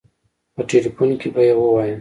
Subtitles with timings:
[0.55, 1.89] په ټيليفون کې به يې ووايم.